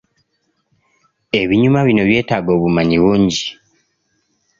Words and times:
Ebimyuma 1.41 1.79
bino 1.87 2.03
byetaaga 2.09 2.49
obumanyi 2.57 2.95
bungi. 3.03 3.45